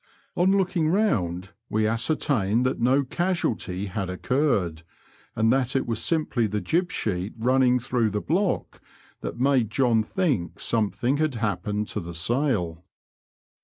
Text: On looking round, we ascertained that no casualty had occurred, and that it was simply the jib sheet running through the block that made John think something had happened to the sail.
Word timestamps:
On 0.35 0.57
looking 0.57 0.87
round, 0.89 1.51
we 1.69 1.85
ascertained 1.85 2.65
that 2.65 2.79
no 2.79 3.03
casualty 3.03 3.85
had 3.85 4.09
occurred, 4.09 4.81
and 5.35 5.53
that 5.53 5.75
it 5.75 5.85
was 5.85 6.01
simply 6.03 6.47
the 6.47 6.59
jib 6.59 6.91
sheet 6.91 7.33
running 7.37 7.77
through 7.77 8.09
the 8.09 8.19
block 8.19 8.81
that 9.19 9.39
made 9.39 9.69
John 9.69 10.01
think 10.01 10.59
something 10.59 11.17
had 11.17 11.35
happened 11.35 11.87
to 11.89 11.99
the 11.99 12.15
sail. 12.15 12.83